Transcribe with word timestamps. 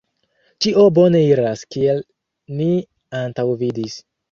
Ĉio 0.65 0.85
bone 0.99 1.21
iras, 1.25 1.63
kiel 1.77 2.03
ni 2.63 2.73
antaŭvidis. 3.23 4.03